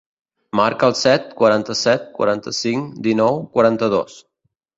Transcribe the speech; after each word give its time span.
Marca 0.59 0.87
el 0.91 0.95
set, 1.01 1.27
quaranta-set, 1.41 2.07
quaranta-cinc, 2.15 2.97
dinou, 3.09 3.39
quaranta-dos. 3.59 4.19